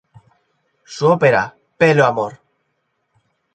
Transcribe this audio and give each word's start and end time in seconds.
Su 0.83 1.05
ópera 1.09 1.55
"Pelo 1.77 2.07
amor! 2.07 2.39